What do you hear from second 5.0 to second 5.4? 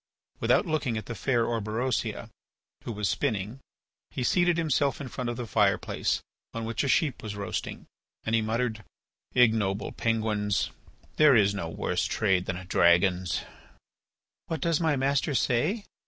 front of